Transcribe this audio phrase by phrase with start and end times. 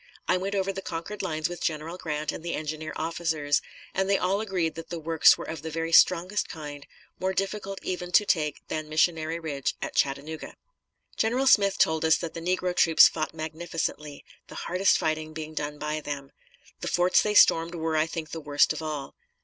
[0.27, 3.61] I went over the conquered lines with General Grant and the engineer officers,
[3.93, 6.87] and they all agreed that the works were of the very strongest kind,
[7.19, 10.55] more difficult even to take than Missionary Ridge at Chattanooga.
[11.17, 15.77] General Smith told us that the negro troops fought magnificently, the hardest fighting being done
[15.77, 16.31] by them.
[16.79, 19.13] The forts they stormed were, I think, the worst of all.